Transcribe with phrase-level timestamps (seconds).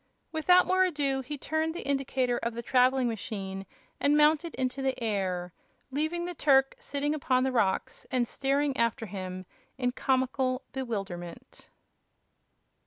[0.31, 3.67] Without more ado, he turned the indicator of the traveling machine
[3.99, 5.53] and mounted into the air,
[5.91, 9.45] leaving the Turk sitting upon the rocks and staring after him
[9.77, 11.69] in comical bewilderment.